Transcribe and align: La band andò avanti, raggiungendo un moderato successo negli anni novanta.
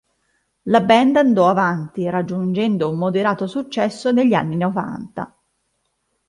La 0.63 0.81
band 0.81 1.15
andò 1.17 1.47
avanti, 1.47 2.09
raggiungendo 2.09 2.89
un 2.89 2.97
moderato 2.97 3.45
successo 3.45 4.11
negli 4.11 4.33
anni 4.33 4.57
novanta. 4.57 5.31